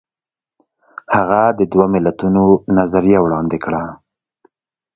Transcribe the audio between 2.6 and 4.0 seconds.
نظریه وړاندې کړه.